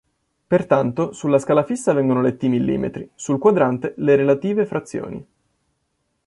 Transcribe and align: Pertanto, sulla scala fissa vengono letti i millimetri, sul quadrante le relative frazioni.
Pertanto, 0.47 1.11
sulla 1.13 1.37
scala 1.37 1.63
fissa 1.63 1.93
vengono 1.93 2.23
letti 2.23 2.47
i 2.47 2.49
millimetri, 2.49 3.07
sul 3.13 3.37
quadrante 3.37 3.93
le 3.97 4.15
relative 4.15 4.65
frazioni. 4.65 5.25